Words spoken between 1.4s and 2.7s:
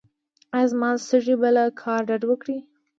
به له کار ډډه وکړي؟